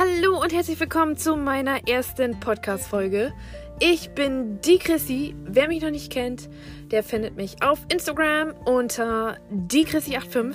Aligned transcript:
Hallo 0.00 0.40
und 0.40 0.50
herzlich 0.54 0.80
willkommen 0.80 1.18
zu 1.18 1.36
meiner 1.36 1.86
ersten 1.86 2.40
Podcast-Folge. 2.40 3.34
Ich 3.80 4.12
bin 4.12 4.58
die 4.62 4.78
Chrissy. 4.78 5.36
Wer 5.44 5.68
mich 5.68 5.82
noch 5.82 5.90
nicht 5.90 6.10
kennt, 6.10 6.48
der 6.90 7.02
findet 7.02 7.36
mich 7.36 7.62
auf 7.62 7.80
Instagram 7.92 8.54
unter 8.64 9.36
diechrissi85, 9.52 10.54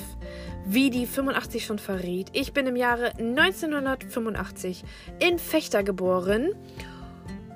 wie 0.66 0.90
die 0.90 1.06
85 1.06 1.64
schon 1.64 1.78
verrät. 1.78 2.30
Ich 2.34 2.54
bin 2.54 2.66
im 2.66 2.76
Jahre 2.76 3.12
1985 3.20 4.84
in 5.20 5.38
Fechter 5.38 5.84
geboren. 5.84 6.56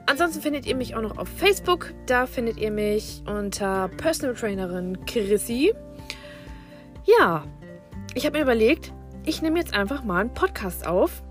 Ansonsten 0.06 0.44
findet 0.44 0.68
ihr 0.68 0.76
mich 0.76 0.94
auch 0.94 1.02
noch 1.02 1.18
auf 1.18 1.28
Facebook. 1.28 1.92
Da 2.06 2.28
findet 2.28 2.58
ihr 2.58 2.70
mich 2.70 3.24
unter 3.26 3.88
Personal 3.98 4.36
Trainerin 4.36 5.06
Chrissy. 5.08 5.74
Ja, 7.18 7.46
ich 8.14 8.28
habe 8.28 8.38
mir 8.38 8.44
überlegt, 8.44 8.94
ich 9.26 9.42
nehme 9.42 9.58
jetzt 9.58 9.74
einfach 9.74 10.04
mal 10.04 10.22
einen 10.22 10.36
Podcast 10.36 10.86
auf 10.86 11.24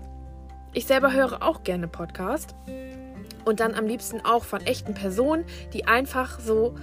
ich 0.73 0.85
selber 0.85 1.13
höre 1.13 1.41
auch 1.41 1.63
gerne 1.63 1.87
Podcast. 1.87 2.55
Und 3.45 3.59
dann 3.59 3.73
am 3.73 3.85
liebsten 3.87 4.21
auch 4.23 4.43
von 4.43 4.61
echten 4.61 4.93
Personen, 4.93 5.45
die 5.73 5.85
einfach 5.85 6.39
so 6.39 6.75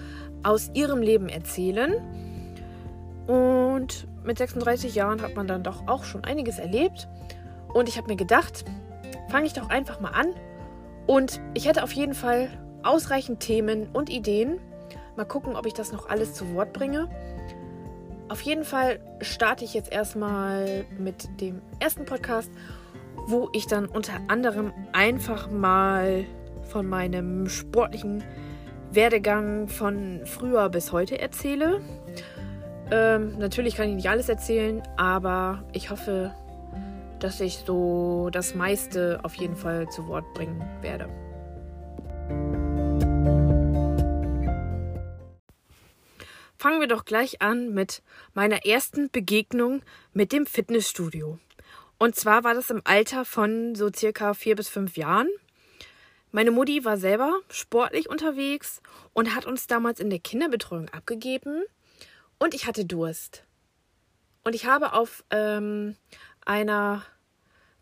aus 0.43 0.71
ihrem 0.75 1.01
Leben 1.01 1.29
erzählen. 1.29 1.95
Und 3.27 4.07
mit 4.25 4.39
36 4.39 4.95
Jahren 4.95 5.23
hat 5.23 5.37
man 5.37 5.47
dann 5.47 5.63
doch 5.63 5.87
auch 5.87 6.05
schon 6.05 6.25
einiges 6.25 6.59
erlebt. 6.59 7.09
Und 7.73 7.89
ich 7.89 7.97
habe 7.99 8.09
mir 8.09 8.17
gedacht, 8.17 8.65
fange 9.29 9.47
ich 9.47 9.53
doch 9.53 9.69
einfach 9.69 10.01
mal 10.01 10.11
an. 10.11 10.29
Und 11.07 11.41
ich 11.55 11.69
hätte 11.69 11.83
auf 11.83 11.93
jeden 11.93 12.15
Fall 12.15 12.49
ausreichend 12.83 13.41
Themen 13.41 13.89
und 13.93 14.11
Ideen. 14.11 14.59
Mal 15.17 15.25
gucken, 15.25 15.57
ob 15.57 15.67
ich 15.67 15.75
das 15.75 15.93
noch 15.93 16.09
alles 16.09 16.35
zu 16.35 16.55
Wort 16.55 16.73
bringe. 16.73 17.09
Auf 18.29 18.41
jeden 18.41 18.65
Fall 18.65 18.99
starte 19.21 19.65
ich 19.65 19.73
jetzt 19.73 19.93
erstmal 19.93 20.85
mit 20.99 21.41
dem 21.41 21.63
ersten 21.79 22.05
Podcast 22.05 22.51
wo 23.27 23.49
ich 23.53 23.67
dann 23.67 23.87
unter 23.87 24.21
anderem 24.29 24.73
einfach 24.93 25.51
mal 25.51 26.25
von 26.63 26.87
meinem 26.87 27.49
sportlichen 27.49 28.25
Werdegang 28.93 29.69
von 29.69 30.23
früher 30.25 30.69
bis 30.69 30.93
heute 30.93 31.19
erzähle. 31.19 31.81
Ähm, 32.91 33.37
natürlich 33.39 33.77
kann 33.77 33.89
ich 33.89 33.97
nicht 33.97 34.09
alles 34.09 34.29
erzählen, 34.29 34.83
aber 34.97 35.65
ich 35.73 35.91
hoffe, 35.91 36.33
dass 37.19 37.41
ich 37.41 37.65
so 37.67 38.29
das 38.31 38.55
meiste 38.55 39.21
auf 39.23 39.35
jeden 39.35 39.57
Fall 39.57 39.89
zu 39.89 40.07
Wort 40.07 40.33
bringen 40.35 40.63
werde. 40.83 41.09
Fangen 46.59 46.81
wir 46.81 46.89
doch 46.89 47.05
gleich 47.05 47.43
an 47.43 47.75
mit 47.75 48.03
meiner 48.35 48.65
ersten 48.65 49.11
Begegnung 49.11 49.83
mit 50.13 50.33
dem 50.33 50.47
Fitnessstudio. 50.47 51.39
Und 51.99 52.15
zwar 52.15 52.45
war 52.45 52.55
das 52.55 52.71
im 52.71 52.83
Alter 52.85 53.25
von 53.25 53.75
so 53.75 53.91
circa 53.95 54.35
vier 54.35 54.55
bis 54.55 54.69
fünf 54.69 54.97
Jahren. 54.97 55.29
Meine 56.31 56.51
Mutti 56.51 56.85
war 56.85 56.99
selber 56.99 57.41
sportlich 57.49 58.11
unterwegs 58.11 58.83
und 59.15 59.35
hat 59.35 59.47
uns 59.47 59.67
damals 59.67 60.01
in 60.01 60.11
der 60.11 60.19
Kinderbetreuung 60.19 60.91
abgegeben. 60.91 61.63
Und 62.39 62.53
ich 62.53 62.67
hatte 62.67 62.85
Durst. 62.85 63.45
Und 64.45 64.55
ich 64.55 64.67
habe 64.67 64.93
auf 64.93 65.25
ähm, 65.31 65.97
einer 66.45 67.03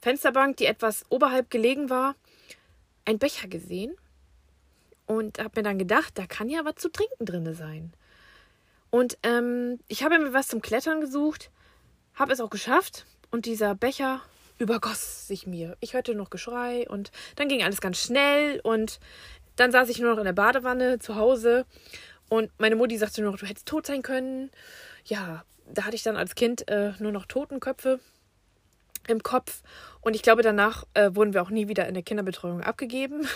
Fensterbank, 0.01 0.59
die 0.59 0.67
etwas 0.67 1.05
oberhalb 1.09 1.51
gelegen 1.51 1.91
war, 1.91 2.15
einen 3.05 3.19
Becher 3.19 3.49
gesehen. 3.49 3.97
Und 5.07 5.39
habe 5.39 5.51
mir 5.57 5.65
dann 5.65 5.79
gedacht, 5.79 6.17
da 6.17 6.27
kann 6.27 6.49
ja 6.49 6.65
was 6.65 6.77
zu 6.77 6.89
trinken 6.89 7.27
drin 7.27 7.53
sein. 7.55 7.93
Und 8.91 9.19
ähm, 9.25 9.81
ich 9.89 10.05
habe 10.05 10.19
mir 10.21 10.33
was 10.33 10.47
zum 10.47 10.63
Klettern 10.63 11.01
gesucht, 11.01 11.51
habe 12.15 12.33
es 12.33 12.41
auch 12.41 12.49
geschafft 12.51 13.05
und 13.35 13.47
dieser 13.47 13.75
Becher 13.75 14.21
übergoss 14.59 15.27
sich 15.27 15.45
mir. 15.45 15.77
Ich 15.81 15.95
hörte 15.95 16.15
noch 16.15 16.31
Geschrei 16.31 16.89
und 16.89 17.11
dann 17.35 17.49
ging 17.49 17.65
alles 17.65 17.81
ganz 17.81 17.99
schnell 17.99 18.61
und 18.61 19.01
dann 19.57 19.73
saß 19.73 19.89
ich 19.89 19.99
nur 19.99 20.13
noch 20.13 20.19
in 20.19 20.25
der 20.25 20.33
Badewanne 20.33 21.01
zu 21.01 21.17
Hause 21.17 21.67
und 22.29 22.53
meine 22.59 22.77
Mutti 22.77 22.97
sagte 22.97 23.23
nur 23.23 23.33
noch, 23.33 23.39
du 23.41 23.47
hättest 23.47 23.67
tot 23.67 23.87
sein 23.87 24.03
können. 24.03 24.53
Ja, 25.05 25.45
da 25.67 25.83
hatte 25.83 25.97
ich 25.97 26.05
dann 26.05 26.17
als 26.17 26.37
Kind 26.37 26.69
äh, 26.69 26.93
nur 27.01 27.11
noch 27.11 27.27
Totenköpfe 27.27 27.99
im 29.09 29.21
Kopf 29.25 29.63
und 30.01 30.15
ich 30.15 30.23
glaube, 30.23 30.43
danach 30.43 30.85
äh, 30.95 31.11
wurden 31.17 31.35
wir 31.35 31.43
auch 31.43 31.51
nie 31.51 31.67
wieder 31.67 31.89
in 31.89 31.95
der 31.95 32.05
Kinderbetreuung 32.05 32.61
abgegeben. 32.61 33.27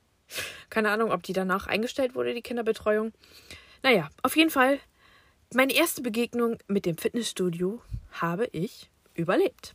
Keine 0.68 0.90
Ahnung, 0.90 1.12
ob 1.12 1.22
die 1.22 1.32
danach 1.32 1.66
eingestellt 1.66 2.14
wurde, 2.14 2.34
die 2.34 2.42
Kinderbetreuung. 2.42 3.14
Naja, 3.82 4.10
auf 4.22 4.36
jeden 4.36 4.50
Fall, 4.50 4.80
meine 5.54 5.72
erste 5.72 6.02
Begegnung 6.02 6.58
mit 6.68 6.84
dem 6.84 6.98
Fitnessstudio 6.98 7.80
habe 8.12 8.44
ich 8.52 8.90
überlebt. 9.20 9.74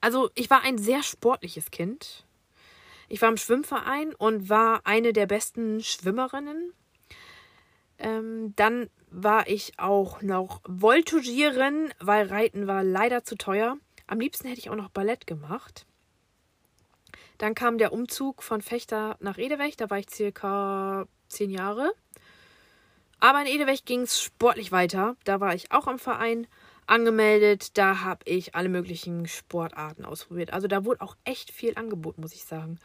Also 0.00 0.30
ich 0.34 0.48
war 0.50 0.62
ein 0.62 0.78
sehr 0.78 1.02
sportliches 1.02 1.70
Kind. 1.70 2.24
Ich 3.08 3.22
war 3.22 3.28
im 3.30 3.36
Schwimmverein 3.36 4.14
und 4.14 4.48
war 4.48 4.82
eine 4.84 5.12
der 5.12 5.26
besten 5.26 5.82
Schwimmerinnen. 5.82 6.72
Ähm, 7.98 8.54
dann 8.56 8.90
war 9.10 9.48
ich 9.48 9.78
auch 9.78 10.22
noch 10.22 10.60
Voltigieren, 10.66 11.92
weil 11.98 12.26
Reiten 12.26 12.66
war 12.66 12.84
leider 12.84 13.24
zu 13.24 13.36
teuer. 13.36 13.78
Am 14.06 14.20
liebsten 14.20 14.46
hätte 14.46 14.60
ich 14.60 14.70
auch 14.70 14.76
noch 14.76 14.90
Ballett 14.90 15.26
gemacht. 15.26 15.86
Dann 17.38 17.54
kam 17.54 17.78
der 17.78 17.92
Umzug 17.92 18.42
von 18.42 18.60
Fechter 18.60 19.16
nach 19.20 19.38
Edeweg. 19.38 19.76
Da 19.76 19.90
war 19.90 19.98
ich 19.98 20.10
circa 20.10 21.06
zehn 21.28 21.50
Jahre. 21.50 21.92
Aber 23.20 23.40
in 23.40 23.46
Edeweg 23.46 23.84
ging 23.84 24.02
es 24.02 24.20
sportlich 24.20 24.70
weiter. 24.70 25.16
Da 25.24 25.40
war 25.40 25.54
ich 25.54 25.72
auch 25.72 25.86
im 25.86 25.98
Verein 25.98 26.46
angemeldet. 26.88 27.76
Da 27.78 28.00
habe 28.02 28.20
ich 28.24 28.54
alle 28.54 28.68
möglichen 28.68 29.26
Sportarten 29.26 30.04
ausprobiert. 30.04 30.52
Also 30.52 30.68
da 30.68 30.84
wurde 30.84 31.00
auch 31.00 31.16
echt 31.24 31.50
viel 31.50 31.74
angeboten, 31.76 32.20
muss 32.20 32.34
ich 32.34 32.44
sagen. 32.44 32.78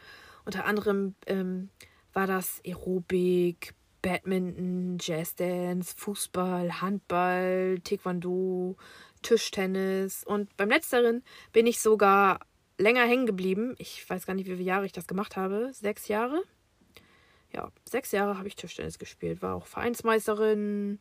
Unter 0.44 0.66
anderem 0.66 1.14
ähm, 1.26 1.70
war 2.12 2.26
das 2.26 2.60
Aerobik, 2.64 3.74
Badminton, 4.02 4.98
Jazzdance, 5.00 5.94
Fußball, 5.96 6.82
Handball, 6.82 7.78
Taekwondo, 7.82 8.76
Tischtennis. 9.22 10.24
Und 10.24 10.54
beim 10.56 10.68
letzteren 10.68 11.22
bin 11.52 11.66
ich 11.66 11.80
sogar 11.80 12.40
länger 12.76 13.04
hängen 13.04 13.26
geblieben. 13.26 13.74
Ich 13.78 14.08
weiß 14.08 14.26
gar 14.26 14.34
nicht, 14.34 14.46
wie 14.46 14.56
viele 14.56 14.64
Jahre 14.64 14.86
ich 14.86 14.92
das 14.92 15.06
gemacht 15.06 15.36
habe. 15.36 15.70
Sechs 15.72 16.08
Jahre? 16.08 16.42
Ja, 17.54 17.70
sechs 17.88 18.12
Jahre 18.12 18.36
habe 18.36 18.48
ich 18.48 18.56
Tischtennis 18.56 18.98
gespielt. 18.98 19.40
War 19.40 19.54
auch 19.54 19.66
Vereinsmeisterin, 19.66 20.98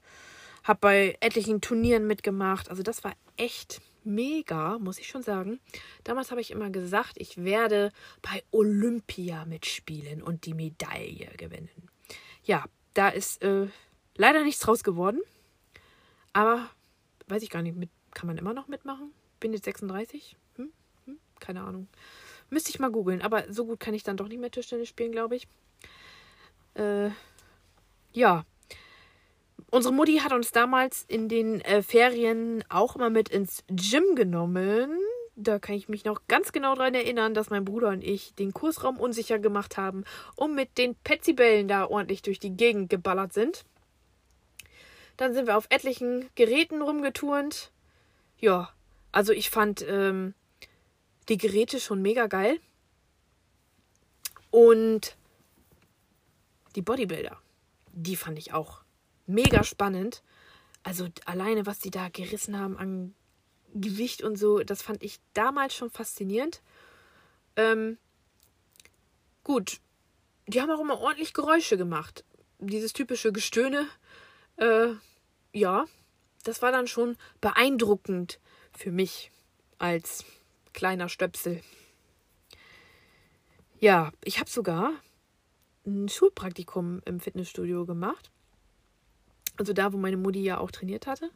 habe 0.64 0.80
bei 0.80 1.18
etlichen 1.20 1.62
Turnieren 1.62 2.08
mitgemacht. 2.08 2.70
Also 2.70 2.84
das 2.84 3.04
war 3.04 3.14
echt 3.38 3.82
mega, 4.04 4.80
muss 4.80 5.00
ich 5.00 5.08
schon 5.08 5.24
sagen. 5.24 5.60
Damals 6.04 6.32
habe 6.32 6.42
ich 6.42 6.52
immer 6.52 6.70
gesagt, 6.70 7.14
ich 7.16 7.44
werde 7.44 7.92
bei 8.22 8.44
Olympia 8.52 9.46
mitspielen 9.46 10.22
und 10.22 10.46
die 10.46 10.54
Medaille 10.54 11.32
gewinnen. 11.38 11.70
Ja, 12.44 12.66
da 12.94 13.10
ist 13.10 13.42
äh, 13.44 13.68
leider 14.16 14.44
nichts 14.44 14.62
draus 14.62 14.84
geworden. 14.84 15.22
Aber 16.34 16.70
weiß 17.28 17.44
ich 17.44 17.50
gar 17.50 17.62
nicht, 17.62 17.78
mit, 17.78 17.90
kann 18.14 18.28
man 18.28 18.38
immer 18.38 18.54
noch 18.54 18.68
mitmachen? 18.68 19.14
Bin 19.40 19.54
jetzt 19.54 19.66
36? 19.66 20.36
Hm? 20.56 20.72
Hm? 21.06 21.18
Keine 21.40 21.62
Ahnung. 21.62 21.88
Müsste 22.50 22.70
ich 22.70 22.80
mal 22.80 22.92
googeln. 22.92 23.22
Aber 23.22 23.52
so 23.52 23.66
gut 23.66 23.80
kann 23.80 23.94
ich 23.94 24.04
dann 24.04 24.18
doch 24.18 24.28
nicht 24.28 24.40
mehr 24.40 24.52
Tischtennis 24.52 24.90
spielen, 24.90 25.12
glaube 25.12 25.36
ich. 25.36 25.48
Äh, 26.76 27.10
ja, 28.14 28.46
Unsere 29.74 29.92
Mutti 29.92 30.18
hat 30.18 30.34
uns 30.34 30.52
damals 30.52 31.04
in 31.08 31.28
den 31.28 31.60
äh, 31.62 31.82
Ferien 31.82 32.64
auch 32.70 32.96
immer 32.96 33.10
mit 33.10 33.30
ins 33.30 33.64
Gym 33.70 34.16
genommen. 34.16 35.00
Da 35.36 35.58
kann 35.58 35.74
ich 35.74 35.90
mich 35.90 36.06
noch 36.06 36.22
ganz 36.28 36.52
genau 36.52 36.76
daran 36.76 36.94
erinnern, 36.94 37.34
dass 37.34 37.50
mein 37.50 37.66
Bruder 37.66 37.88
und 37.88 38.04
ich 38.04 38.36
den 38.36 38.54
Kursraum 38.54 39.00
unsicher 39.00 39.40
gemacht 39.40 39.76
haben 39.76 40.04
und 40.36 40.54
mit 40.54 40.78
den 40.78 40.94
Petsybällen 40.94 41.68
da 41.68 41.88
ordentlich 41.88 42.22
durch 42.22 42.38
die 42.38 42.56
Gegend 42.56 42.92
geballert 42.92 43.34
sind. 43.34 43.66
Dann 45.18 45.34
sind 45.34 45.48
wir 45.48 45.58
auf 45.58 45.66
etlichen 45.72 46.30
Geräten 46.36 46.84
rumgeturnt. 46.84 47.72
Ja, 48.38 48.72
also 49.12 49.34
ich 49.34 49.50
fand 49.50 49.84
ähm, 49.88 50.36
die 51.30 51.40
Geräte 51.40 51.80
schon 51.80 52.00
mega 52.04 52.28
geil. 52.28 52.60
Und 54.52 55.18
die 56.76 56.84
Bodybuilder, 56.84 57.42
die 57.92 58.16
fand 58.16 58.38
ich 58.38 58.54
auch 58.54 58.83
mega 59.26 59.64
spannend. 59.64 60.24
Also 60.84 61.08
alleine, 61.26 61.66
was 61.66 61.80
die 61.80 61.92
da 61.92 62.10
gerissen 62.10 62.60
haben 62.60 62.78
an 62.78 63.16
Gewicht 63.74 64.22
und 64.22 64.38
so, 64.38 64.60
das 64.60 64.82
fand 64.82 65.02
ich 65.04 65.20
damals 65.34 65.76
schon 65.76 65.90
faszinierend. 65.90 66.62
Ähm, 67.56 67.98
gut, 69.44 69.80
die 70.48 70.62
haben 70.62 70.72
auch 70.72 70.82
immer 70.82 71.00
ordentlich 71.00 71.34
Geräusche 71.34 71.78
gemacht. 71.78 72.24
Dieses 72.60 72.94
typische 72.94 73.32
Gestöhne, 73.32 73.88
äh, 74.58 74.90
ja, 75.54 75.86
das 76.44 76.62
war 76.62 76.72
dann 76.72 76.88
schon 76.88 77.18
beeindruckend 77.42 78.40
für 78.78 78.92
mich 78.92 79.32
als 79.78 80.26
kleiner 80.74 81.10
Stöpsel. 81.10 81.62
Ja, 83.80 84.12
ich 84.24 84.40
habe 84.40 84.50
sogar 84.50 84.92
ein 85.86 86.08
Schulpraktikum 86.08 87.02
im 87.06 87.20
Fitnessstudio 87.20 87.86
gemacht. 87.86 88.32
Also 89.58 89.74
da, 89.74 89.94
wo 89.94 89.98
meine 89.98 90.18
Mutti 90.18 90.42
ja 90.42 90.58
auch 90.58 90.72
trainiert 90.72 91.08
hatte. 91.08 91.30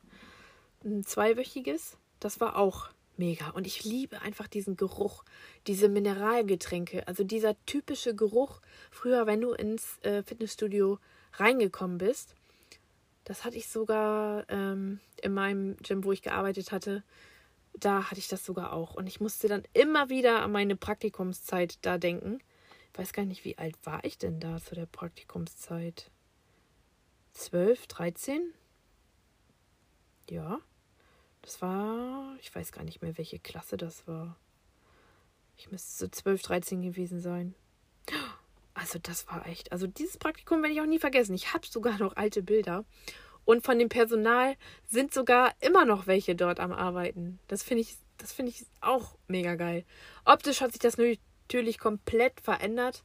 Ein 0.84 1.04
zweiwöchiges. 1.04 1.98
Das 2.20 2.40
war 2.40 2.58
auch 2.58 2.90
mega. 3.18 3.50
Und 3.50 3.68
ich 3.68 3.84
liebe 3.84 4.22
einfach 4.22 4.48
diesen 4.48 4.78
Geruch, 4.78 5.24
diese 5.68 5.90
Mineralgetränke. 5.90 7.08
Also 7.08 7.24
dieser 7.24 7.56
typische 7.66 8.16
Geruch, 8.16 8.62
früher, 8.92 9.26
wenn 9.26 9.42
du 9.42 9.52
ins 9.52 10.00
äh, 10.04 10.24
Fitnessstudio 10.24 11.00
reingekommen 11.34 11.98
bist. 11.98 12.36
Das 13.24 13.44
hatte 13.44 13.58
ich 13.58 13.68
sogar 13.68 14.46
ähm, 14.50 15.00
in 15.22 15.34
meinem 15.34 15.78
Gym, 15.78 16.04
wo 16.04 16.12
ich 16.12 16.22
gearbeitet 16.22 16.72
hatte. 16.72 17.04
Da 17.74 18.10
hatte 18.10 18.20
ich 18.20 18.28
das 18.28 18.46
sogar 18.46 18.74
auch. 18.74 18.96
Und 18.96 19.08
ich 19.08 19.20
musste 19.20 19.48
dann 19.48 19.64
immer 19.74 20.10
wieder 20.10 20.42
an 20.42 20.52
meine 20.52 20.76
Praktikumszeit 20.76 21.78
da 21.82 21.98
denken. 21.98 22.40
Ich 22.94 23.00
weiß 23.00 23.14
gar 23.14 23.26
nicht, 23.26 23.44
wie 23.44 23.58
alt 23.58 23.76
war 23.84 24.04
ich 24.04 24.18
denn 24.18 24.40
da 24.40 24.58
zu 24.58 24.74
der 24.74 24.88
Praktikumszeit? 24.88 26.10
12, 27.38 27.86
13? 27.88 28.54
Ja. 30.30 30.60
Das 31.44 31.62
war, 31.62 32.36
ich 32.42 32.54
weiß 32.54 32.72
gar 32.72 32.84
nicht 32.84 33.02
mehr, 33.02 33.18
welche 33.18 33.40
Klasse 33.40 33.78
das 33.78 34.08
war. 34.08 34.36
Ich 35.56 35.72
müsste 35.72 36.06
so 36.06 36.08
12, 36.08 36.42
13 36.42 36.82
gewesen 36.82 37.22
sein. 37.22 37.56
Also 38.74 39.00
das 39.00 39.28
war 39.28 39.46
echt, 39.48 39.72
also 39.72 39.88
dieses 39.88 40.18
Praktikum 40.18 40.62
werde 40.62 40.74
ich 40.74 40.82
auch 40.82 40.88
nie 40.88 41.00
vergessen. 41.00 41.36
Ich 41.36 41.54
habe 41.54 41.66
sogar 41.66 41.98
noch 42.00 42.16
alte 42.16 42.42
Bilder. 42.42 42.86
Und 43.46 43.64
von 43.64 43.80
dem 43.80 43.90
Personal 43.90 44.56
sind 44.88 45.14
sogar 45.14 45.54
immer 45.62 45.86
noch 45.86 46.06
welche 46.06 46.36
dort 46.36 46.60
am 46.60 46.74
Arbeiten. 46.74 47.40
Das 47.48 47.64
finde 47.64 47.82
ich, 47.82 47.96
das 48.18 48.34
finde 48.34 48.52
ich 48.52 48.66
auch 48.82 49.16
mega 49.28 49.56
geil. 49.56 49.86
Optisch 50.26 50.62
hat 50.62 50.72
sich 50.72 50.80
das 50.80 50.98
natürlich 50.98 51.78
komplett 51.78 52.42
verändert. 52.42 53.04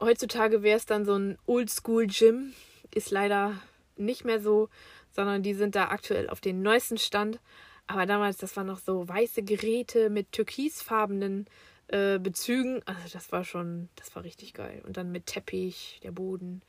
Heutzutage 0.00 0.62
wäre 0.62 0.78
es 0.78 0.86
dann 0.86 1.04
so 1.04 1.14
ein 1.14 1.38
Oldschool-Gym. 1.46 2.54
Ist 2.92 3.10
leider 3.10 3.60
nicht 3.96 4.24
mehr 4.24 4.40
so 4.40 4.68
sondern 5.14 5.42
die 5.42 5.54
sind 5.54 5.74
da 5.76 5.88
aktuell 5.88 6.28
auf 6.28 6.40
den 6.40 6.62
neuesten 6.62 6.98
Stand. 6.98 7.38
Aber 7.86 8.06
damals, 8.06 8.38
das 8.38 8.56
waren 8.56 8.66
noch 8.66 8.78
so 8.78 9.08
weiße 9.08 9.42
Geräte 9.42 10.10
mit 10.10 10.32
türkisfarbenen 10.32 11.46
äh, 11.88 12.18
Bezügen. 12.18 12.82
Also 12.86 13.00
das 13.12 13.30
war 13.30 13.44
schon, 13.44 13.88
das 13.96 14.14
war 14.16 14.24
richtig 14.24 14.54
geil. 14.54 14.82
Und 14.86 14.96
dann 14.96 15.12
mit 15.12 15.26
Teppich, 15.26 16.00
der 16.02 16.12
Boden. 16.12 16.62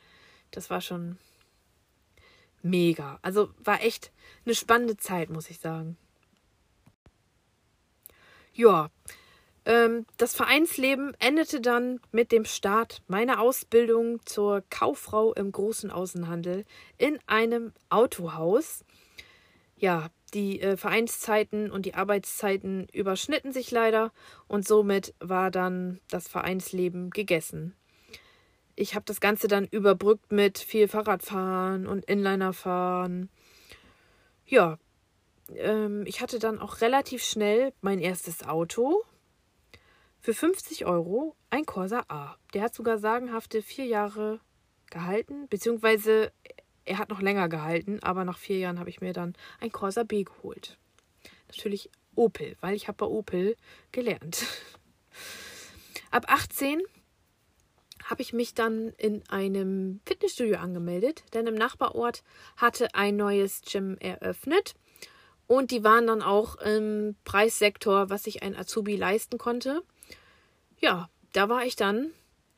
Das 0.51 0.69
war 0.69 0.81
schon 0.81 1.17
mega. 2.61 3.19
Also 3.21 3.49
war 3.63 3.81
echt 3.81 4.11
eine 4.45 4.55
spannende 4.55 4.97
Zeit, 4.97 5.29
muss 5.29 5.49
ich 5.49 5.59
sagen. 5.59 5.97
Ja, 8.53 8.89
das 9.65 10.35
Vereinsleben 10.35 11.15
endete 11.19 11.59
dann 11.59 11.99
mit 12.11 12.31
dem 12.31 12.45
Start 12.45 13.01
meiner 13.07 13.41
Ausbildung 13.41 14.23
zur 14.25 14.63
Kauffrau 14.69 15.33
im 15.33 15.51
großen 15.51 15.89
Außenhandel 15.89 16.65
in 16.99 17.17
einem 17.25 17.73
Autohaus. 17.89 18.85
Ja, 19.75 20.09
die 20.35 20.61
äh, 20.61 20.77
Vereinszeiten 20.77 21.71
und 21.71 21.85
die 21.85 21.95
Arbeitszeiten 21.95 22.87
überschnitten 22.93 23.53
sich 23.53 23.71
leider 23.71 24.11
und 24.47 24.67
somit 24.67 25.15
war 25.19 25.49
dann 25.49 25.99
das 26.09 26.27
Vereinsleben 26.27 27.09
gegessen. 27.09 27.75
Ich 28.75 28.93
habe 28.93 29.05
das 29.05 29.19
Ganze 29.19 29.47
dann 29.47 29.65
überbrückt 29.65 30.31
mit 30.31 30.59
viel 30.59 30.87
Fahrradfahren 30.87 31.87
und 31.87 32.05
Inlinerfahren. 32.05 33.29
Ja, 34.45 34.77
ähm, 35.55 36.03
ich 36.05 36.21
hatte 36.21 36.37
dann 36.37 36.59
auch 36.59 36.81
relativ 36.81 37.23
schnell 37.23 37.73
mein 37.81 37.99
erstes 37.99 38.45
Auto, 38.45 39.03
für 40.25 40.33
50 40.33 40.87
Euro 40.87 41.35
ein 41.51 41.67
Corsa 41.67 42.03
A. 42.07 42.35
Der 42.55 42.63
hat 42.63 42.73
sogar 42.73 42.97
sagenhafte 42.97 43.61
vier 43.61 43.85
Jahre 43.85 44.39
gehalten, 44.89 45.47
beziehungsweise 45.49 46.31
er 46.83 46.97
hat 46.97 47.09
noch 47.09 47.21
länger 47.21 47.47
gehalten, 47.47 47.99
aber 48.01 48.25
nach 48.25 48.39
vier 48.39 48.57
Jahren 48.57 48.79
habe 48.79 48.89
ich 48.89 49.01
mir 49.01 49.13
dann 49.13 49.35
ein 49.59 49.71
Corsa 49.71 50.01
B 50.01 50.23
geholt. 50.23 50.79
Natürlich 51.49 51.91
Opel, 52.15 52.57
weil 52.59 52.73
ich 52.73 52.87
habe 52.87 52.97
bei 52.97 53.05
Opel 53.05 53.55
gelernt. 53.91 54.47
Ab 56.09 56.25
18 56.27 56.81
habe 58.05 58.23
ich 58.23 58.33
mich 58.33 58.55
dann 58.55 58.93
in 58.97 59.21
einem 59.29 59.99
Fitnessstudio 60.07 60.57
angemeldet, 60.57 61.23
denn 61.35 61.45
im 61.45 61.53
Nachbarort 61.53 62.23
hatte 62.57 62.95
ein 62.95 63.15
neues 63.15 63.61
Gym 63.61 63.95
eröffnet 63.99 64.73
und 65.45 65.69
die 65.69 65.83
waren 65.83 66.07
dann 66.07 66.23
auch 66.23 66.55
im 66.55 67.15
Preissektor, 67.25 68.09
was 68.09 68.23
sich 68.23 68.41
ein 68.41 68.55
Azubi 68.55 68.95
leisten 68.95 69.37
konnte 69.37 69.83
ja, 70.85 71.09
da 71.33 71.49
war 71.49 71.65
ich 71.65 71.75
dann 71.75 72.11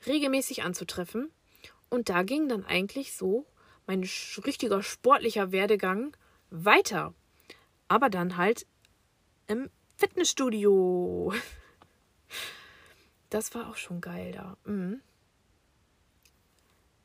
regelmäßig 0.06 0.64
anzutreffen. 0.64 1.32
Und 1.90 2.10
da 2.10 2.24
ging 2.24 2.50
dann 2.50 2.66
eigentlich 2.66 3.14
so 3.14 3.46
mein 3.86 4.02
richtiger 4.46 4.84
sportlicher 4.84 5.54
Werdegang 5.54 6.16
weiter. 6.50 7.14
Aber 7.88 8.10
dann 8.10 8.36
halt 8.36 8.68
im 9.48 9.70
Fitnessstudio. 9.96 11.34
Das 13.30 13.54
war 13.54 13.70
auch 13.70 13.76
schon 13.76 14.00
geil 14.00 14.32
da. 14.32 14.56
Mhm. 14.64 15.02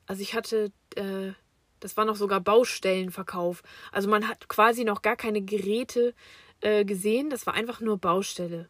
Also 0.05 0.21
ich 0.21 0.33
hatte, 0.33 0.71
äh, 0.95 1.33
das 1.81 1.97
war 1.97 2.05
noch 2.05 2.15
sogar 2.15 2.39
Baustellenverkauf. 2.39 3.61
Also 3.91 4.09
man 4.09 4.29
hat 4.29 4.47
quasi 4.47 4.85
noch 4.85 5.01
gar 5.01 5.17
keine 5.17 5.41
Geräte 5.41 6.15
äh, 6.61 6.85
gesehen. 6.85 7.29
Das 7.29 7.45
war 7.45 7.55
einfach 7.55 7.81
nur 7.81 7.97
Baustelle. 7.97 8.69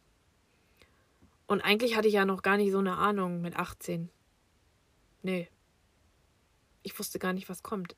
Und 1.48 1.62
eigentlich 1.62 1.95
hatte 1.95 2.07
ich 2.07 2.13
ja 2.13 2.25
noch 2.25 2.42
gar 2.42 2.57
nicht 2.57 2.72
so 2.72 2.80
eine 2.80 2.98
Ahnung 2.98 3.42
mit 3.42 3.56
18. 3.57 4.10
Nee. 5.22 5.50
Ich 6.84 6.98
wusste 6.98 7.19
gar 7.19 7.34
nicht, 7.34 7.50
was 7.50 7.63
kommt. 7.63 7.95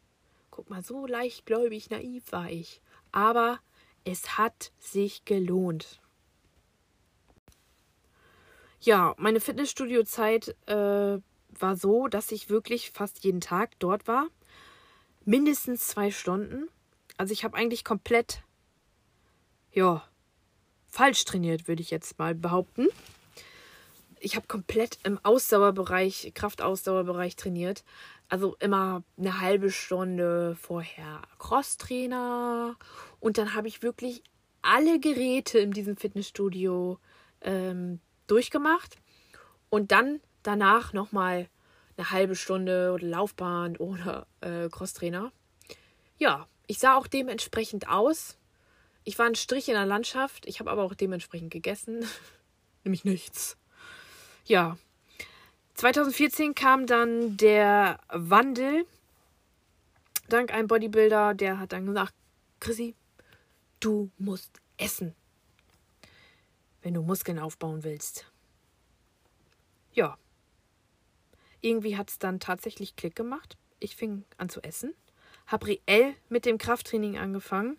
Guck 0.52 0.70
mal, 0.70 0.84
so 0.84 1.06
leichtgläubig 1.06 1.90
naiv 1.90 2.32
war 2.32 2.50
ich. 2.50 2.82
Aber 3.12 3.60
es 4.04 4.38
hat 4.38 4.72
sich 4.80 5.26
gelohnt. 5.26 6.00
Ja, 8.80 9.16
meine 9.18 9.40
Fitnessstudio-Zeit 9.40 10.56
äh, 10.68 11.20
war 11.50 11.76
so, 11.76 12.08
dass 12.08 12.32
ich 12.32 12.50
wirklich 12.50 12.92
fast 12.92 13.24
jeden 13.24 13.42
Tag 13.42 13.72
dort 13.80 14.08
war. 14.08 14.28
Mindestens 15.24 15.88
zwei 15.88 16.12
Stunden. 16.12 16.68
Also 17.18 17.34
ich 17.34 17.44
habe 17.44 17.58
eigentlich 17.58 17.84
komplett, 17.84 18.44
ja, 19.72 20.08
falsch 20.88 21.26
trainiert, 21.26 21.68
würde 21.68 21.82
ich 21.82 21.90
jetzt 21.90 22.20
mal 22.20 22.36
behaupten 22.36 22.88
ich 24.26 24.36
habe 24.36 24.48
komplett 24.48 24.98
im 25.04 25.20
Ausdauerbereich, 25.22 26.32
Kraftausdauerbereich 26.34 27.36
trainiert. 27.36 27.84
Also 28.28 28.56
immer 28.60 29.04
eine 29.20 29.40
halbe 29.40 29.70
Stunde 29.70 30.58
vorher 30.60 31.22
Crosstrainer. 31.38 32.76
Und 33.20 33.38
dann 33.38 33.54
habe 33.54 33.68
ich 33.68 33.84
wirklich 33.84 34.24
alle 34.64 35.00
Geräte 35.00 35.60
in 35.60 35.72
diesem 35.72 35.96
Fitnessstudio 35.96 36.98
ähm, 37.42 38.00
durchgemacht. 38.26 38.98
Und 39.70 39.92
dann 39.92 40.22
danach 40.42 40.92
nochmal 40.92 41.48
eine 41.96 42.10
halbe 42.10 42.36
Stunde 42.36 42.94
oder 42.94 43.06
Laufbahn 43.06 43.78
oder 43.78 44.26
äh, 44.42 44.70
Crosstrainer. 44.70 45.32
Ja, 46.18 46.48
ich 46.66 46.80
sah 46.80 46.96
auch 46.96 47.06
dementsprechend 47.06 47.90
aus. 47.90 48.40
Ich 49.04 49.20
war 49.20 49.28
ein 49.28 49.36
Strich 49.36 49.68
in 49.68 49.76
der 49.76 49.86
Landschaft. 49.86 50.48
Ich 50.48 50.60
habe 50.60 50.72
aber 50.72 50.82
auch 50.82 50.96
dementsprechend 50.96 51.52
gegessen. 51.52 52.04
Nämlich 52.84 53.06
nichts 53.06 53.56
ja, 54.46 54.78
2014 55.76 56.56
kam 56.56 56.88
dann 56.88 57.38
der 57.38 58.00
Wandel. 58.10 58.86
Dank 60.30 60.54
einem 60.54 60.68
Bodybuilder, 60.68 61.34
der 61.34 61.60
hat 61.60 61.74
dann 61.74 61.86
gesagt, 61.86 62.14
Chrissy, 62.60 62.96
du 63.80 64.10
musst 64.18 64.62
essen, 64.78 65.14
wenn 66.82 66.94
du 66.94 67.02
Muskeln 67.02 67.40
aufbauen 67.40 67.84
willst. 67.84 68.26
Ja. 69.94 70.18
Irgendwie 71.62 71.98
hat 71.98 72.10
es 72.10 72.20
dann 72.20 72.40
tatsächlich 72.40 72.96
Klick 72.96 73.16
gemacht. 73.16 73.58
Ich 73.80 73.96
fing 73.96 74.24
an 74.38 74.50
zu 74.50 74.62
essen, 74.64 74.94
habe 75.48 75.68
reell 75.68 76.16
mit 76.30 76.46
dem 76.46 76.58
Krafttraining 76.58 77.18
angefangen, 77.18 77.78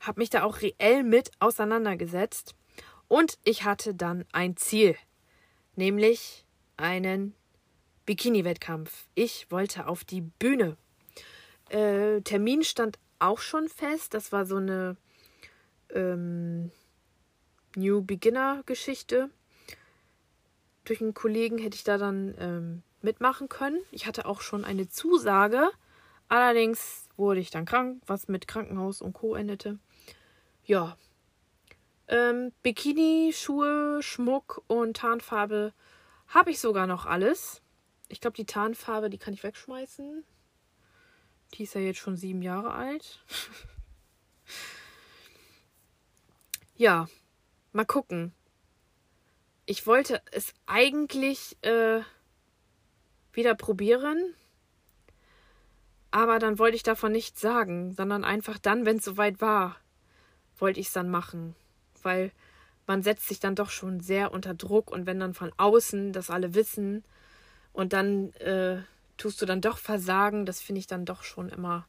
habe 0.00 0.20
mich 0.20 0.30
da 0.30 0.44
auch 0.44 0.60
reell 0.60 1.02
mit 1.02 1.30
auseinandergesetzt 1.40 2.54
und 3.08 3.38
ich 3.44 3.64
hatte 3.64 3.94
dann 3.94 4.24
ein 4.32 4.56
Ziel 4.56 4.96
nämlich 5.76 6.44
einen 6.76 7.34
Bikini-Wettkampf. 8.06 9.08
Ich 9.14 9.50
wollte 9.50 9.86
auf 9.86 10.04
die 10.04 10.20
Bühne. 10.20 10.76
Äh, 11.68 12.20
Termin 12.22 12.64
stand 12.64 12.98
auch 13.18 13.38
schon 13.38 13.68
fest. 13.68 14.14
Das 14.14 14.32
war 14.32 14.46
so 14.46 14.56
eine 14.56 14.96
ähm, 15.90 16.70
New 17.76 18.02
Beginner-Geschichte. 18.02 19.30
Durch 20.84 21.00
einen 21.00 21.14
Kollegen 21.14 21.58
hätte 21.58 21.76
ich 21.76 21.84
da 21.84 21.96
dann 21.96 22.34
ähm, 22.38 22.82
mitmachen 23.00 23.48
können. 23.48 23.80
Ich 23.90 24.06
hatte 24.06 24.26
auch 24.26 24.40
schon 24.40 24.64
eine 24.64 24.88
Zusage. 24.88 25.70
Allerdings 26.28 27.08
wurde 27.16 27.40
ich 27.40 27.50
dann 27.50 27.66
krank, 27.66 28.02
was 28.06 28.28
mit 28.28 28.48
Krankenhaus 28.48 29.00
und 29.00 29.12
Co. 29.12 29.34
endete. 29.34 29.78
Ja, 30.64 30.96
ähm, 32.08 32.52
Bikini, 32.62 33.32
Schuhe, 33.34 34.02
Schmuck 34.02 34.62
und 34.66 34.96
Tarnfarbe 34.96 35.72
habe 36.28 36.50
ich 36.50 36.60
sogar 36.60 36.86
noch 36.86 37.06
alles. 37.06 37.62
Ich 38.08 38.20
glaube, 38.20 38.36
die 38.36 38.46
Tarnfarbe, 38.46 39.10
die 39.10 39.18
kann 39.18 39.34
ich 39.34 39.42
wegschmeißen. 39.42 40.24
Die 41.54 41.64
ist 41.64 41.74
ja 41.74 41.80
jetzt 41.80 41.98
schon 41.98 42.16
sieben 42.16 42.42
Jahre 42.42 42.72
alt. 42.72 43.24
ja, 46.76 47.08
mal 47.72 47.84
gucken. 47.84 48.32
Ich 49.66 49.86
wollte 49.86 50.22
es 50.32 50.54
eigentlich 50.66 51.56
äh, 51.62 52.00
wieder 53.32 53.54
probieren, 53.54 54.34
aber 56.10 56.38
dann 56.38 56.58
wollte 56.58 56.76
ich 56.76 56.82
davon 56.82 57.12
nichts 57.12 57.40
sagen, 57.40 57.92
sondern 57.92 58.24
einfach 58.24 58.58
dann, 58.58 58.84
wenn 58.84 58.98
es 58.98 59.04
soweit 59.04 59.40
war, 59.40 59.76
wollte 60.58 60.80
ich 60.80 60.88
es 60.88 60.92
dann 60.92 61.10
machen. 61.10 61.54
Weil 62.02 62.32
man 62.86 63.02
setzt 63.02 63.28
sich 63.28 63.40
dann 63.40 63.54
doch 63.54 63.70
schon 63.70 64.00
sehr 64.00 64.32
unter 64.32 64.54
Druck 64.54 64.90
und 64.90 65.06
wenn 65.06 65.20
dann 65.20 65.34
von 65.34 65.52
außen 65.56 66.12
das 66.12 66.30
alle 66.30 66.54
wissen 66.54 67.04
und 67.72 67.92
dann 67.92 68.32
äh, 68.34 68.78
tust 69.16 69.40
du 69.40 69.46
dann 69.46 69.60
doch 69.60 69.78
versagen, 69.78 70.46
das 70.46 70.60
finde 70.60 70.80
ich 70.80 70.86
dann 70.86 71.04
doch 71.04 71.22
schon 71.22 71.48
immer. 71.48 71.86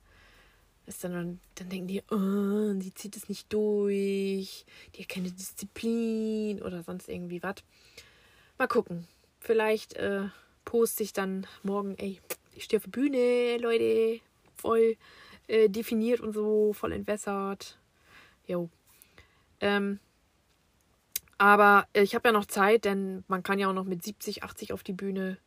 Ist 0.85 1.03
dann, 1.03 1.39
dann 1.55 1.69
denken 1.69 1.87
die, 1.87 2.03
oh, 2.11 2.91
zieht 2.95 3.15
es 3.15 3.29
nicht 3.29 3.51
durch, 3.53 4.65
die 4.95 5.01
hat 5.01 5.09
keine 5.09 5.31
Disziplin 5.31 6.61
oder 6.61 6.83
sonst 6.83 7.07
irgendwie 7.07 7.41
was. 7.41 7.55
Mal 8.57 8.67
gucken. 8.67 9.07
Vielleicht 9.39 9.93
äh, 9.93 10.23
poste 10.65 11.03
ich 11.03 11.13
dann 11.13 11.47
morgen, 11.63 11.95
ey, 11.97 12.19
ich 12.53 12.65
stehe 12.65 12.79
auf 12.79 12.83
der 12.83 12.91
Bühne, 12.91 13.57
Leute, 13.57 14.19
voll 14.55 14.97
äh, 15.47 15.69
definiert 15.69 16.19
und 16.19 16.33
so, 16.33 16.73
voll 16.73 16.91
entwässert. 16.91 17.77
Jo. 18.45 18.69
Ähm, 19.63 20.01
aber 21.37 21.87
ich 21.93 22.15
habe 22.15 22.27
ja 22.27 22.33
noch 22.33 22.45
Zeit, 22.45 22.83
denn 22.83 23.23
man 23.29 23.43
kann 23.43 23.59
ja 23.59 23.69
auch 23.69 23.73
noch 23.73 23.85
mit 23.85 24.03
70, 24.03 24.43
80 24.43 24.73
auf 24.73 24.83
die 24.83 24.91
Bühne. 24.91 25.37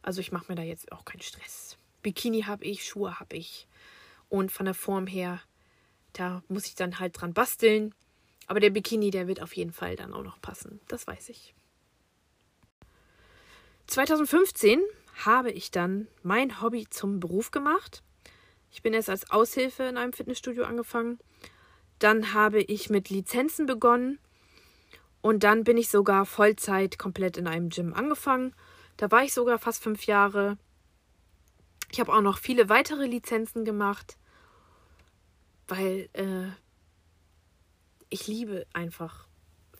Also 0.00 0.22
ich 0.22 0.32
mache 0.32 0.46
mir 0.48 0.56
da 0.56 0.62
jetzt 0.62 0.90
auch 0.90 1.04
keinen 1.04 1.20
Stress. 1.20 1.76
Bikini 2.02 2.42
habe 2.42 2.64
ich, 2.64 2.86
Schuhe 2.86 3.20
habe 3.20 3.36
ich. 3.36 3.68
Und 4.30 4.50
von 4.50 4.64
der 4.64 4.74
Form 4.74 5.06
her, 5.06 5.42
da 6.14 6.42
muss 6.48 6.64
ich 6.66 6.76
dann 6.76 6.98
halt 6.98 7.20
dran 7.20 7.34
basteln. 7.34 7.94
Aber 8.46 8.58
der 8.58 8.70
Bikini, 8.70 9.10
der 9.10 9.28
wird 9.28 9.42
auf 9.42 9.54
jeden 9.54 9.72
Fall 9.72 9.96
dann 9.96 10.14
auch 10.14 10.22
noch 10.22 10.40
passen. 10.40 10.80
Das 10.88 11.06
weiß 11.06 11.28
ich. 11.28 11.54
2015 13.86 14.80
habe 15.26 15.50
ich 15.50 15.70
dann 15.70 16.08
mein 16.22 16.62
Hobby 16.62 16.86
zum 16.88 17.20
Beruf 17.20 17.50
gemacht. 17.50 18.02
Ich 18.70 18.80
bin 18.80 18.94
erst 18.94 19.10
als 19.10 19.30
Aushilfe 19.30 19.82
in 19.82 19.98
einem 19.98 20.14
Fitnessstudio 20.14 20.64
angefangen. 20.64 21.18
Dann 21.98 22.34
habe 22.34 22.60
ich 22.60 22.90
mit 22.90 23.10
Lizenzen 23.10 23.66
begonnen. 23.66 24.18
Und 25.20 25.42
dann 25.42 25.64
bin 25.64 25.76
ich 25.76 25.88
sogar 25.88 26.26
Vollzeit 26.26 26.98
komplett 26.98 27.36
in 27.36 27.46
einem 27.46 27.70
Gym 27.70 27.92
angefangen. 27.92 28.54
Da 28.96 29.10
war 29.10 29.24
ich 29.24 29.34
sogar 29.34 29.58
fast 29.58 29.82
fünf 29.82 30.06
Jahre. 30.06 30.58
Ich 31.90 32.00
habe 32.00 32.12
auch 32.12 32.20
noch 32.20 32.38
viele 32.38 32.68
weitere 32.68 33.06
Lizenzen 33.06 33.64
gemacht, 33.64 34.16
weil 35.66 36.08
äh, 36.12 36.48
ich 38.10 38.26
liebe 38.26 38.66
einfach 38.72 39.26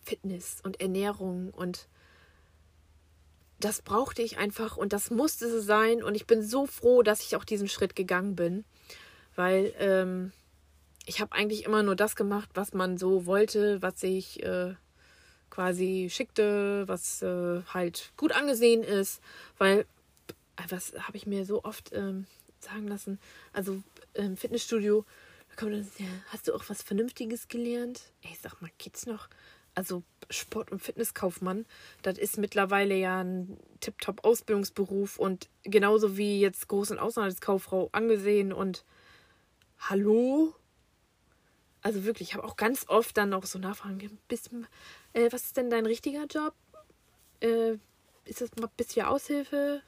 Fitness 0.02 0.60
und 0.62 0.80
Ernährung 0.80 1.50
und 1.50 1.88
das 3.60 3.82
brauchte 3.82 4.22
ich 4.22 4.38
einfach 4.38 4.76
und 4.76 4.92
das 4.92 5.10
musste 5.10 5.50
so 5.50 5.60
sein 5.60 6.02
und 6.02 6.14
ich 6.14 6.26
bin 6.26 6.42
so 6.42 6.66
froh, 6.66 7.02
dass 7.02 7.22
ich 7.22 7.36
auch 7.36 7.44
diesen 7.44 7.68
Schritt 7.68 7.96
gegangen 7.96 8.36
bin, 8.36 8.64
weil 9.34 9.74
ähm, 9.78 10.32
ich 11.08 11.22
habe 11.22 11.32
eigentlich 11.32 11.64
immer 11.64 11.82
nur 11.82 11.96
das 11.96 12.16
gemacht, 12.16 12.50
was 12.52 12.74
man 12.74 12.98
so 12.98 13.24
wollte, 13.24 13.80
was 13.80 14.02
ich 14.02 14.42
äh, 14.42 14.74
quasi 15.48 16.08
schickte, 16.10 16.86
was 16.86 17.22
äh, 17.22 17.62
halt 17.72 18.12
gut 18.18 18.32
angesehen 18.32 18.82
ist, 18.82 19.22
weil 19.56 19.86
was 20.68 20.92
habe 21.00 21.16
ich 21.16 21.26
mir 21.26 21.46
so 21.46 21.64
oft 21.64 21.92
ähm, 21.94 22.26
sagen 22.60 22.88
lassen? 22.88 23.18
Also 23.54 23.82
im 24.12 24.36
Fitnessstudio, 24.36 25.06
da 25.48 25.56
kommt 25.56 25.72
dann, 25.72 25.88
ja, 25.96 26.12
hast 26.26 26.46
du 26.46 26.54
auch 26.54 26.64
was 26.68 26.82
Vernünftiges 26.82 27.48
gelernt? 27.48 28.02
Ey, 28.22 28.36
sag 28.42 28.60
mal, 28.60 28.70
geht's 28.76 29.06
noch? 29.06 29.28
Also 29.74 30.02
Sport- 30.28 30.72
und 30.72 30.82
Fitnesskaufmann, 30.82 31.64
das 32.02 32.18
ist 32.18 32.36
mittlerweile 32.36 32.96
ja 32.96 33.22
ein 33.22 33.56
tiptop 33.80 34.24
Ausbildungsberuf 34.24 35.18
und 35.18 35.48
genauso 35.62 36.18
wie 36.18 36.40
jetzt 36.40 36.68
Groß- 36.68 36.90
und 36.90 36.98
Außenhandelskauffrau 36.98 37.88
angesehen 37.92 38.52
und 38.52 38.84
hallo? 39.78 40.54
Also 41.82 42.04
wirklich, 42.04 42.30
ich 42.30 42.34
habe 42.34 42.44
auch 42.44 42.56
ganz 42.56 42.86
oft 42.88 43.16
dann 43.16 43.32
auch 43.32 43.44
so 43.44 43.58
Nachfragen, 43.58 44.18
bist, 44.28 44.50
äh, 45.12 45.28
was 45.30 45.44
ist 45.44 45.56
denn 45.56 45.70
dein 45.70 45.86
richtiger 45.86 46.24
Job? 46.26 46.54
Äh, 47.40 47.78
ist 48.24 48.40
das 48.40 48.50
mal 48.56 48.68
bist 48.76 48.96
du 48.96 49.06
Aushilfe? 49.06 49.82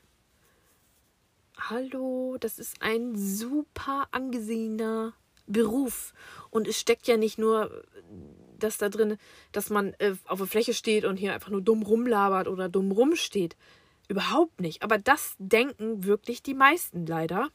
hallo, 1.68 2.36
das 2.40 2.58
ist 2.58 2.80
ein 2.80 3.16
super 3.16 4.08
angesehener 4.12 5.14
Beruf. 5.46 6.14
Und 6.50 6.68
es 6.68 6.78
steckt 6.78 7.06
ja 7.06 7.16
nicht 7.16 7.38
nur 7.38 7.84
das 8.58 8.78
da 8.78 8.88
drin, 8.88 9.16
dass 9.52 9.70
man 9.70 9.94
äh, 9.98 10.14
auf 10.26 10.38
der 10.38 10.46
Fläche 10.46 10.74
steht 10.74 11.04
und 11.04 11.16
hier 11.16 11.34
einfach 11.34 11.50
nur 11.50 11.62
dumm 11.62 11.82
rumlabert 11.82 12.46
oder 12.46 12.68
dumm 12.68 12.92
rumsteht. 12.92 13.56
Überhaupt 14.08 14.60
nicht. 14.60 14.82
Aber 14.82 14.98
das 14.98 15.34
denken 15.38 16.04
wirklich 16.04 16.42
die 16.42 16.54
meisten 16.54 17.06
leider. 17.06 17.48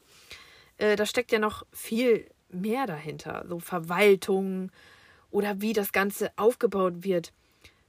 Äh, 0.78 0.96
da 0.96 1.06
steckt 1.06 1.32
ja 1.32 1.40
noch 1.40 1.66
viel 1.72 2.28
mehr 2.56 2.88
dahinter. 2.88 3.46
So 3.48 3.60
Verwaltung 3.60 4.72
oder 5.32 5.62
wie 5.62 5.74
das 5.74 5.92
Ganze 5.92 6.32
aufgebaut 6.38 7.04
wird. 7.04 7.34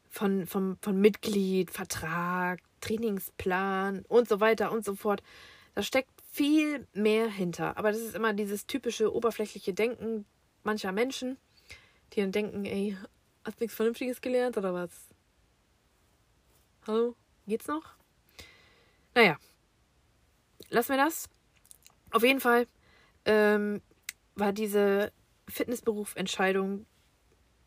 Von, 0.08 0.46
von, 0.46 0.78
von 0.80 1.00
Mitglied, 1.00 1.70
Vertrag, 1.70 2.60
Trainingsplan 2.80 4.04
und 4.08 4.28
so 4.28 4.40
weiter 4.40 4.72
und 4.72 4.84
so 4.84 4.94
fort. 4.94 5.22
Da 5.74 5.82
steckt 5.82 6.10
viel 6.30 6.86
mehr 6.94 7.28
hinter. 7.28 7.76
Aber 7.76 7.92
das 7.92 8.00
ist 8.00 8.14
immer 8.14 8.32
dieses 8.32 8.66
typische 8.66 9.14
oberflächliche 9.14 9.74
Denken 9.74 10.24
mancher 10.64 10.92
Menschen, 10.92 11.38
die 12.12 12.20
dann 12.20 12.32
denken, 12.32 12.64
ey, 12.64 12.96
hast 13.44 13.60
du 13.60 13.64
nichts 13.64 13.76
Vernünftiges 13.76 14.20
gelernt 14.20 14.56
oder 14.56 14.74
was? 14.74 14.90
Hallo? 16.86 17.14
Geht's 17.46 17.68
noch? 17.68 17.94
Naja, 19.14 19.38
lassen 20.68 20.90
wir 20.90 21.04
das. 21.04 21.28
Auf 22.10 22.22
jeden 22.22 22.40
Fall 22.40 22.66
ähm, 23.24 23.80
war 24.36 24.52
diese 24.52 25.12
Fitnessberufentscheidung 25.48 26.86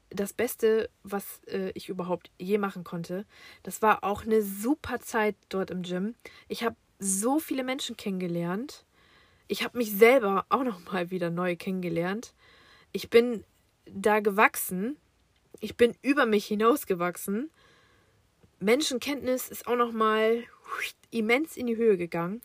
das 0.10 0.34
Beste, 0.34 0.90
was 1.04 1.42
äh, 1.48 1.72
ich 1.76 1.90
überhaupt 1.90 2.32
je 2.40 2.58
machen 2.58 2.84
konnte. 2.84 3.26
Das 3.64 3.82
war 3.82 4.04
auch 4.04 4.24
eine 4.24 4.42
super 4.42 5.00
Zeit 5.00 5.36
dort 5.50 5.72
im 5.72 5.84
Gym. 5.84 6.16
Ich 6.48 6.64
habe 6.64 6.76
so 7.00 7.40
viele 7.40 7.64
Menschen 7.64 7.96
kennengelernt. 7.96 8.86
Ich 9.48 9.64
habe 9.64 9.78
mich 9.78 9.92
selber 9.92 10.46
auch 10.50 10.64
noch 10.64 10.92
mal 10.92 11.12
wieder 11.12 11.30
neu 11.30 11.56
kennengelernt. 11.56 12.34
Ich 12.92 13.10
bin 13.10 13.44
da 13.86 14.20
gewachsen. 14.20 14.98
Ich 15.60 15.76
bin 15.78 15.96
über 16.02 16.26
mich 16.26 16.46
hinausgewachsen. 16.46 17.50
Menschenkenntnis 18.60 19.48
ist 19.50 19.68
auch 19.68 19.78
noch 19.78 19.92
mal 19.92 20.44
immens 21.12 21.56
in 21.56 21.68
die 21.68 21.78
Höhe 21.78 21.98
gegangen. 21.98 22.42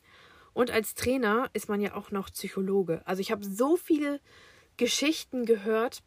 Und 0.55 0.71
als 0.71 0.95
Trainer 0.95 1.51
ist 1.53 1.69
man 1.69 1.81
ja 1.81 1.95
auch 1.95 2.11
noch 2.11 2.31
Psychologe. 2.31 3.03
Also 3.05 3.21
ich 3.21 3.31
habe 3.31 3.45
so 3.45 3.77
viele 3.77 4.21
Geschichten 4.77 5.45
gehört 5.45 6.03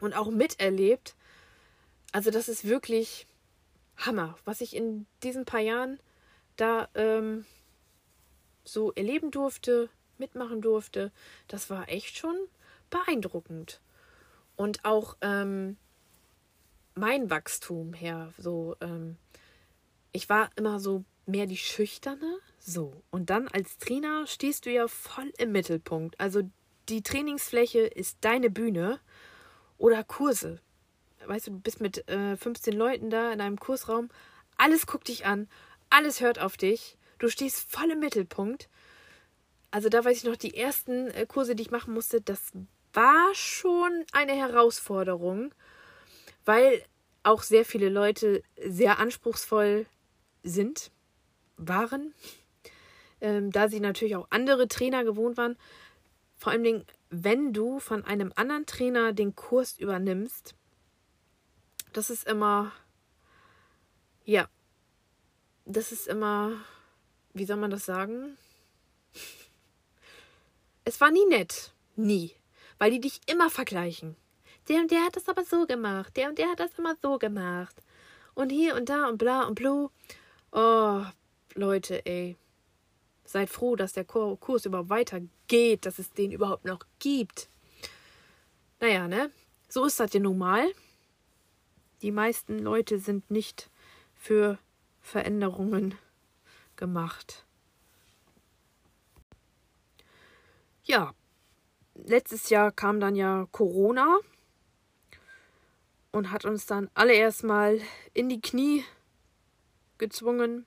und 0.00 0.14
auch 0.14 0.30
miterlebt. 0.30 1.14
Also 2.12 2.30
das 2.30 2.48
ist 2.48 2.64
wirklich 2.64 3.26
Hammer, 3.96 4.36
was 4.44 4.60
ich 4.60 4.74
in 4.74 5.06
diesen 5.22 5.44
paar 5.44 5.60
Jahren 5.60 6.00
da 6.56 6.88
ähm, 6.94 7.46
so 8.64 8.92
erleben 8.92 9.30
durfte, 9.30 9.88
mitmachen 10.18 10.60
durfte, 10.60 11.12
das 11.48 11.70
war 11.70 11.88
echt 11.88 12.16
schon 12.16 12.36
beeindruckend. 12.90 13.80
Und 14.56 14.84
auch 14.84 15.16
ähm, 15.20 15.76
mein 16.94 17.30
Wachstum 17.30 17.92
her, 17.92 18.32
so, 18.38 18.76
ähm, 18.80 19.16
ich 20.12 20.28
war 20.28 20.50
immer 20.56 20.78
so 20.78 21.04
mehr 21.26 21.46
die 21.46 21.56
Schüchterne, 21.56 22.38
so. 22.58 23.02
Und 23.10 23.30
dann 23.30 23.48
als 23.48 23.78
Trainer 23.78 24.26
stehst 24.26 24.66
du 24.66 24.70
ja 24.70 24.88
voll 24.88 25.32
im 25.38 25.52
Mittelpunkt. 25.52 26.18
Also 26.18 26.42
die 26.88 27.02
Trainingsfläche 27.02 27.80
ist 27.80 28.18
deine 28.22 28.50
Bühne 28.50 29.00
oder 29.78 30.04
Kurse. 30.04 30.60
Weißt 31.26 31.46
du, 31.46 31.52
du 31.52 31.60
bist 31.60 31.80
mit 31.80 32.08
äh, 32.08 32.36
15 32.36 32.74
Leuten 32.74 33.10
da 33.10 33.32
in 33.32 33.40
einem 33.40 33.58
Kursraum, 33.58 34.10
alles 34.56 34.86
guckt 34.86 35.08
dich 35.08 35.26
an, 35.26 35.48
alles 35.90 36.20
hört 36.20 36.38
auf 36.38 36.56
dich. 36.56 36.96
Du 37.18 37.28
stehst 37.28 37.70
voll 37.70 37.90
im 37.90 38.00
Mittelpunkt. 38.00 38.68
Also 39.70 39.88
da 39.88 40.04
weiß 40.04 40.18
ich 40.18 40.24
noch, 40.24 40.36
die 40.36 40.56
ersten 40.56 41.08
äh, 41.08 41.26
Kurse, 41.26 41.54
die 41.54 41.62
ich 41.62 41.70
machen 41.70 41.94
musste, 41.94 42.20
das 42.20 42.52
war 42.92 43.34
schon 43.34 44.04
eine 44.12 44.32
Herausforderung, 44.32 45.54
weil 46.44 46.84
auch 47.24 47.42
sehr 47.42 47.64
viele 47.64 47.88
Leute 47.88 48.42
sehr 48.62 48.98
anspruchsvoll 48.98 49.86
sind, 50.42 50.92
waren, 51.56 52.14
ähm, 53.20 53.50
da 53.50 53.68
sie 53.68 53.80
natürlich 53.80 54.16
auch 54.16 54.26
andere 54.30 54.68
Trainer 54.68 55.04
gewohnt 55.04 55.36
waren. 55.36 55.56
Vor 56.36 56.52
allen 56.52 56.64
Dingen, 56.64 56.84
wenn 57.10 57.52
du 57.52 57.80
von 57.80 58.04
einem 58.04 58.32
anderen 58.36 58.66
Trainer 58.66 59.12
den 59.12 59.34
Kurs 59.34 59.78
übernimmst, 59.78 60.54
das 61.92 62.10
ist 62.10 62.26
immer, 62.26 62.72
ja, 64.24 64.48
das 65.64 65.92
ist 65.92 66.08
immer, 66.08 66.52
wie 67.32 67.46
soll 67.46 67.56
man 67.56 67.70
das 67.70 67.86
sagen? 67.86 68.36
Es 70.84 71.00
war 71.00 71.10
nie 71.10 71.24
nett. 71.26 71.72
Nie. 71.96 72.32
Weil 72.78 72.90
die 72.90 73.00
dich 73.00 73.20
immer 73.26 73.48
vergleichen. 73.48 74.16
der 74.68 74.80
und 74.80 74.90
der 74.90 75.04
hat 75.04 75.16
das 75.16 75.28
aber 75.28 75.44
so 75.44 75.66
gemacht, 75.66 76.16
der 76.16 76.28
und 76.28 76.38
der 76.38 76.48
hat 76.50 76.60
das 76.60 76.78
immer 76.78 76.96
so 77.00 77.18
gemacht. 77.18 77.76
Und 78.34 78.50
hier 78.50 78.74
und 78.74 78.88
da 78.88 79.08
und 79.08 79.18
bla 79.18 79.44
und 79.44 79.54
blu. 79.54 79.90
Oh, 80.52 81.04
Leute, 81.54 82.04
ey. 82.06 82.36
Seid 83.24 83.48
froh, 83.48 83.74
dass 83.74 83.94
der 83.94 84.04
Kurs 84.04 84.66
überhaupt 84.66 84.90
weitergeht, 84.90 85.86
dass 85.86 85.98
es 85.98 86.10
den 86.10 86.30
überhaupt 86.30 86.66
noch 86.66 86.80
gibt. 86.98 87.48
Naja, 88.80 89.08
ne? 89.08 89.30
So 89.68 89.86
ist 89.86 89.98
das 89.98 90.12
ja 90.12 90.20
nun 90.20 90.36
mal. 90.36 90.70
Die 92.02 92.12
meisten 92.12 92.58
Leute 92.58 92.98
sind 92.98 93.30
nicht 93.30 93.70
für 94.14 94.58
Veränderungen 95.00 95.94
gemacht. 96.76 97.46
Ja, 100.84 101.14
letztes 101.94 102.50
Jahr 102.50 102.72
kam 102.72 103.00
dann 103.00 103.16
ja 103.16 103.48
Corona 103.52 104.18
und 106.12 106.30
hat 106.30 106.44
uns 106.44 106.66
dann 106.66 106.90
alle 106.92 107.14
erstmal 107.14 107.80
in 108.12 108.28
die 108.28 108.42
Knie 108.42 108.84
gezwungen. 109.96 110.66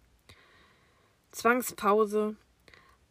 Zwangspause. 1.37 2.35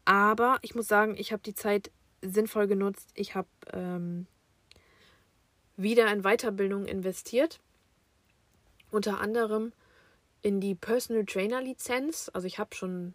Aber 0.04 0.58
ich 0.62 0.74
muss 0.74 0.88
sagen, 0.88 1.16
ich 1.16 1.32
habe 1.32 1.42
die 1.42 1.54
Zeit 1.54 1.90
sinnvoll 2.22 2.66
genutzt. 2.66 3.10
Ich 3.14 3.34
habe 3.34 3.48
ähm, 3.72 4.26
wieder 5.76 6.12
in 6.12 6.22
Weiterbildung 6.22 6.86
investiert. 6.86 7.60
Unter 8.90 9.20
anderem 9.20 9.72
in 10.42 10.60
die 10.60 10.74
Personal 10.74 11.24
Trainer 11.24 11.60
Lizenz. 11.60 12.30
Also 12.32 12.46
ich 12.46 12.58
habe 12.58 12.74
schon 12.74 13.14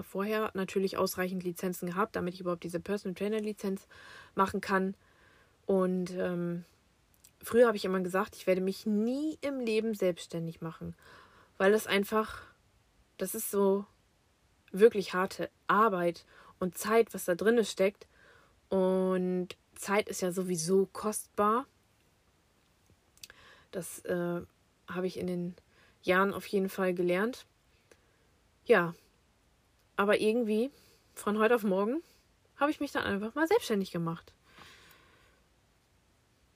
vorher 0.00 0.50
natürlich 0.54 0.96
ausreichend 0.96 1.44
Lizenzen 1.44 1.86
gehabt, 1.86 2.16
damit 2.16 2.34
ich 2.34 2.40
überhaupt 2.40 2.64
diese 2.64 2.80
Personal 2.80 3.14
Trainer 3.14 3.40
Lizenz 3.40 3.86
machen 4.34 4.60
kann. 4.60 4.94
Und 5.66 6.10
ähm, 6.12 6.64
früher 7.42 7.66
habe 7.66 7.76
ich 7.76 7.84
immer 7.84 8.00
gesagt, 8.00 8.36
ich 8.36 8.46
werde 8.46 8.60
mich 8.60 8.86
nie 8.86 9.38
im 9.40 9.60
Leben 9.60 9.94
selbstständig 9.94 10.60
machen, 10.60 10.94
weil 11.58 11.72
das 11.72 11.86
einfach, 11.86 12.42
das 13.22 13.36
ist 13.36 13.52
so 13.52 13.86
wirklich 14.72 15.14
harte 15.14 15.48
Arbeit 15.68 16.24
und 16.58 16.76
Zeit, 16.76 17.14
was 17.14 17.26
da 17.26 17.36
drin 17.36 17.64
steckt. 17.64 18.08
Und 18.68 19.50
Zeit 19.76 20.08
ist 20.08 20.22
ja 20.22 20.32
sowieso 20.32 20.86
kostbar. 20.86 21.66
Das 23.70 24.00
äh, 24.06 24.40
habe 24.88 25.06
ich 25.06 25.20
in 25.20 25.28
den 25.28 25.54
Jahren 26.02 26.34
auf 26.34 26.46
jeden 26.48 26.68
Fall 26.68 26.94
gelernt. 26.94 27.46
Ja, 28.64 28.92
aber 29.94 30.18
irgendwie 30.18 30.72
von 31.14 31.38
heute 31.38 31.54
auf 31.54 31.62
morgen 31.62 32.02
habe 32.56 32.72
ich 32.72 32.80
mich 32.80 32.90
dann 32.90 33.04
einfach 33.04 33.36
mal 33.36 33.46
selbstständig 33.46 33.92
gemacht. 33.92 34.32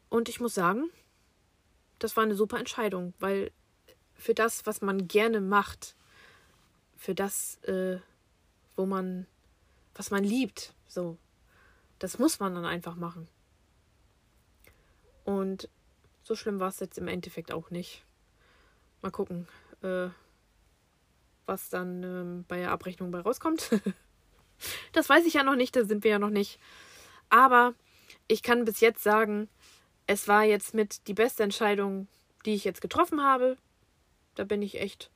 Und 0.09 0.29
ich 0.29 0.41
muss 0.41 0.55
sagen, 0.55 0.91
das 2.01 2.17
war 2.17 2.25
eine 2.25 2.35
super 2.35 2.59
Entscheidung, 2.59 3.15
weil 3.21 3.53
für 4.17 4.35
das, 4.35 4.67
was 4.67 4.81
man 4.81 5.07
gerne 5.07 5.41
macht, 5.41 5.95
für 6.97 7.15
das, 7.15 7.57
äh, 7.65 7.99
wo 8.75 8.87
man, 8.87 9.27
was 9.95 10.11
man 10.11 10.25
liebt, 10.25 10.75
so, 10.87 11.19
das 11.99 12.19
muss 12.19 12.41
man 12.41 12.55
dann 12.55 12.65
einfach 12.65 12.97
machen. 12.97 13.29
Und 15.25 15.69
so 16.23 16.35
schlimm 16.35 16.61
war 16.61 16.69
es 16.69 16.81
jetzt 16.81 16.99
im 16.99 17.09
Endeffekt 17.09 17.53
auch 17.53 17.71
nicht. 17.71 18.05
Mal 19.03 19.11
gucken, 19.11 19.47
äh, 19.83 20.09
was 21.47 21.69
dann 21.69 22.03
ähm, 22.03 22.45
bei 22.49 22.59
der 22.59 22.71
Abrechnung 22.71 23.11
bei 23.11 23.21
rauskommt. 23.21 23.71
das 24.93 25.09
weiß 25.09 25.25
ich 25.27 25.35
ja 25.35 25.43
noch 25.43 25.57
nicht, 25.57 25.77
da 25.77 25.85
sind 25.85 26.05
wir 26.05 26.13
ja 26.13 26.19
noch 26.19 26.31
nicht. 26.31 26.59
Aber 27.29 27.75
ich 28.29 28.43
kann 28.43 28.65
bis 28.65 28.81
jetzt 28.81 29.03
sagen, 29.03 29.49
es 30.07 30.29
war 30.29 30.45
jetzt 30.45 30.75
mit 30.75 31.07
die 31.09 31.15
beste 31.15 31.43
Entscheidung, 31.43 32.09
die 32.45 32.55
ich 32.55 32.65
jetzt 32.65 32.81
getroffen 32.81 33.23
habe. 33.23 33.57
Da 34.35 34.45
bin 34.45 34.63
ich 34.63 34.81
echt 34.81 35.11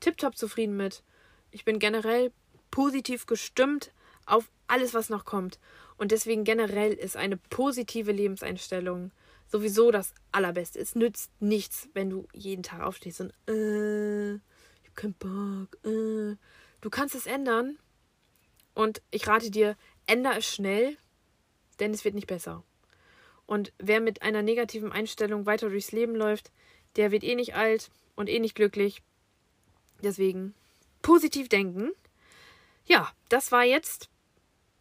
tiptop 0.00 0.36
zufrieden 0.36 0.76
mit. 0.76 1.02
Ich 1.50 1.64
bin 1.64 1.78
generell 1.78 2.32
positiv 2.70 3.26
gestimmt 3.26 3.92
auf 4.26 4.50
alles, 4.66 4.94
was 4.94 5.08
noch 5.08 5.24
kommt. 5.24 5.58
Und 5.96 6.12
deswegen 6.12 6.44
generell 6.44 6.92
ist 6.92 7.16
eine 7.16 7.36
positive 7.36 8.12
Lebenseinstellung 8.12 9.12
sowieso 9.46 9.90
das 9.90 10.12
Allerbeste. 10.32 10.78
Es 10.78 10.94
nützt 10.94 11.30
nichts, 11.40 11.88
wenn 11.94 12.10
du 12.10 12.26
jeden 12.32 12.62
Tag 12.62 12.80
aufstehst 12.82 13.20
und 13.20 13.32
äh, 13.48 14.34
ich 14.34 14.88
hab 14.88 14.96
keinen 14.96 15.14
Bock. 15.14 15.78
Äh. 15.84 16.36
Du 16.80 16.90
kannst 16.90 17.14
es 17.14 17.26
ändern. 17.26 17.78
Und 18.74 19.00
ich 19.10 19.26
rate 19.26 19.50
dir, 19.50 19.74
änder 20.06 20.36
es 20.36 20.46
schnell, 20.46 20.98
denn 21.80 21.94
es 21.94 22.04
wird 22.04 22.14
nicht 22.14 22.26
besser. 22.26 22.62
Und 23.46 23.72
wer 23.78 24.00
mit 24.00 24.20
einer 24.22 24.42
negativen 24.42 24.92
Einstellung 24.92 25.46
weiter 25.46 25.70
durchs 25.70 25.92
Leben 25.92 26.14
läuft, 26.14 26.52
der 26.96 27.10
wird 27.10 27.24
eh 27.24 27.36
nicht 27.36 27.54
alt 27.54 27.90
und 28.16 28.28
eh 28.28 28.38
nicht 28.38 28.54
glücklich. 28.54 29.02
Deswegen 30.02 30.54
positiv 31.06 31.48
denken. 31.48 31.92
Ja, 32.84 33.12
das 33.28 33.52
war 33.52 33.62
jetzt 33.62 34.10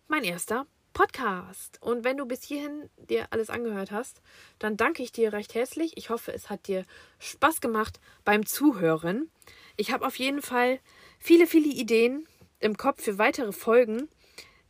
mein 0.07 0.23
erster 0.23 0.65
Podcast. 0.91 1.79
Und 1.83 2.03
wenn 2.03 2.17
du 2.17 2.25
bis 2.25 2.41
hierhin 2.41 2.89
dir 2.97 3.27
alles 3.29 3.51
angehört 3.51 3.91
hast, 3.91 4.23
dann 4.57 4.75
danke 4.75 5.03
ich 5.03 5.11
dir 5.11 5.33
recht 5.33 5.53
herzlich. 5.53 5.95
Ich 5.97 6.09
hoffe, 6.09 6.33
es 6.33 6.49
hat 6.49 6.65
dir 6.67 6.83
Spaß 7.19 7.61
gemacht 7.61 7.99
beim 8.23 8.43
Zuhören. 8.43 9.29
Ich 9.77 9.91
habe 9.91 10.03
auf 10.03 10.17
jeden 10.17 10.41
Fall 10.41 10.79
viele, 11.19 11.45
viele 11.45 11.67
Ideen 11.67 12.27
im 12.59 12.75
Kopf 12.75 13.03
für 13.03 13.19
weitere 13.19 13.51
Folgen. 13.51 14.09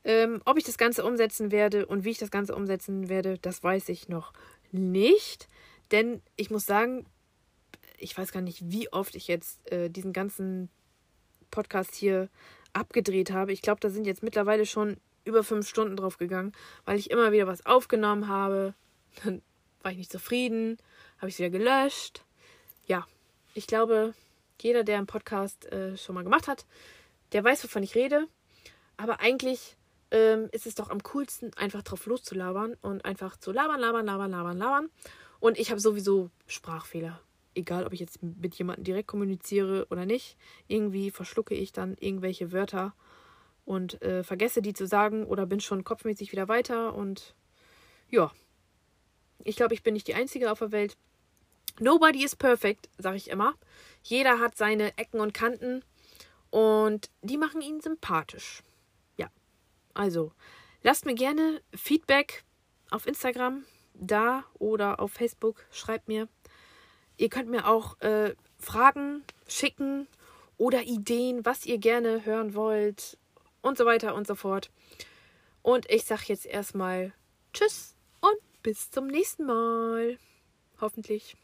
Ähm, 0.04 0.42
ob 0.44 0.58
ich 0.58 0.66
das 0.66 0.78
Ganze 0.78 1.06
umsetzen 1.06 1.54
werde 1.54 1.86
und 1.86 2.04
wie 2.04 2.12
ich 2.12 2.18
das 2.18 2.32
Ganze 2.32 2.54
umsetzen 2.54 3.08
werde, 3.08 3.38
das 3.38 3.64
weiß 3.64 3.88
ich 3.88 4.10
noch 4.10 4.34
nicht. 4.74 5.48
Denn 5.92 6.22
ich 6.36 6.50
muss 6.50 6.66
sagen, 6.66 7.06
ich 7.98 8.18
weiß 8.18 8.34
gar 8.34 8.42
nicht, 8.42 8.60
wie 8.70 8.92
oft 8.92 9.16
ich 9.16 9.30
jetzt 9.30 9.66
äh, 9.72 9.90
diesen 9.90 10.12
ganzen 10.12 10.70
Podcast 11.56 11.96
hier 11.96 12.30
abgedreht 12.74 13.32
habe. 13.32 13.54
Ich 13.54 13.62
glaube, 13.62 13.80
da 13.80 13.90
sind 13.90 14.06
jetzt 14.06 14.24
mittlerweile 14.24 14.66
schon 14.66 14.98
über 15.24 15.44
fünf 15.44 15.68
Stunden 15.68 15.96
drauf 15.96 16.18
gegangen, 16.18 16.52
weil 16.84 17.00
ich 17.00 17.10
immer 17.10 17.32
wieder 17.32 17.48
was 17.48 17.66
aufgenommen 17.66 18.28
habe. 18.28 18.74
Dann 19.24 19.42
war 19.82 19.92
ich 19.92 19.98
nicht 19.98 20.12
zufrieden, 20.12 20.78
habe 21.18 21.30
ich 21.30 21.36
es 21.36 21.40
wieder 21.40 21.50
gelöscht. 21.50 22.26
Ja, 22.86 23.08
ich 23.54 23.68
glaube, 23.68 24.14
jeder, 24.62 24.84
der 24.84 24.98
einen 24.98 25.08
Podcast 25.08 25.66
äh, 25.72 25.98
schon 25.98 26.16
mal 26.16 26.24
gemacht 26.24 26.48
hat, 26.48 26.66
der 27.32 27.44
weiß, 27.44 27.64
wovon 27.64 27.84
ich 27.84 27.96
rede. 27.96 28.28
Aber 28.98 29.22
eigentlich 29.22 29.78
ähm, 30.12 30.50
ist 30.52 30.68
es 30.68 30.76
doch 30.76 30.90
am 30.90 31.02
coolsten, 31.04 31.54
einfach 31.56 31.82
drauf 31.82 32.06
loszulabern 32.06 32.76
und 32.82 33.06
einfach 33.06 33.38
zu 33.38 33.52
labern, 33.52 33.80
labern, 33.80 34.06
labern, 34.06 34.32
labern, 34.32 34.58
labern. 34.58 34.90
Und 35.40 35.58
ich 35.58 35.72
habe 35.72 35.80
sowieso 35.80 36.30
Sprachfehler. 36.48 37.22
Egal, 37.56 37.86
ob 37.86 37.94
ich 37.94 38.00
jetzt 38.00 38.22
mit 38.22 38.56
jemandem 38.56 38.84
direkt 38.84 39.08
kommuniziere 39.08 39.88
oder 39.90 40.06
nicht. 40.06 40.38
Irgendwie 40.68 41.10
verschlucke 41.10 41.56
ich 41.56 41.72
dann 41.72 41.96
irgendwelche 42.00 42.52
Wörter 42.52 42.94
und 43.66 44.02
äh, 44.02 44.24
vergesse 44.24 44.62
die 44.62 44.74
zu 44.74 44.86
sagen 44.86 45.26
oder 45.26 45.46
bin 45.46 45.60
schon 45.60 45.84
kopfmäßig 45.84 46.32
wieder 46.32 46.48
weiter. 46.48 46.94
Und 46.94 47.34
ja, 48.10 48.32
ich 49.44 49.56
glaube, 49.56 49.74
ich 49.74 49.84
bin 49.84 49.94
nicht 49.94 50.08
die 50.08 50.16
Einzige 50.16 50.52
auf 50.52 50.60
der 50.60 50.72
Welt. 50.72 50.98
Nobody 51.80 52.24
is 52.24 52.36
perfect, 52.36 52.90
sage 52.98 53.18
ich 53.18 53.30
immer. 53.30 53.54
Jeder 54.04 54.40
hat 54.40 54.56
seine 54.56 54.98
Ecken 54.98 55.20
und 55.20 55.34
Kanten 55.34 55.84
und 56.52 57.10
die 57.22 57.38
machen 57.38 57.62
ihn 57.62 57.82
sympathisch. 57.82 58.62
Also, 59.96 60.34
lasst 60.84 61.06
mir 61.06 61.16
gerne 61.16 61.62
Feedback 61.74 62.44
auf 62.92 63.08
Instagram 63.08 63.64
da 63.94 64.44
oder 64.60 65.00
auf 65.00 65.14
Facebook. 65.14 65.66
Schreibt 65.72 66.10
mir. 66.10 66.28
Ihr 67.18 67.30
könnt 67.30 67.50
mir 67.50 67.68
auch 67.68 68.00
äh, 68.02 68.36
Fragen 68.60 69.24
schicken 69.48 70.08
oder 70.58 70.84
Ideen, 70.84 71.46
was 71.46 71.66
ihr 71.66 71.78
gerne 71.78 72.26
hören 72.26 72.56
wollt 72.56 73.18
und 73.62 73.78
so 73.78 73.86
weiter 73.86 74.16
und 74.16 74.28
so 74.28 74.36
fort. 74.36 74.70
Und 75.62 75.90
ich 75.90 76.06
sage 76.06 76.26
jetzt 76.28 76.46
erstmal 76.46 77.14
Tschüss 77.54 77.96
und 78.22 78.38
bis 78.64 78.92
zum 78.92 79.08
nächsten 79.08 79.46
Mal. 79.46 80.18
Hoffentlich. 80.80 81.36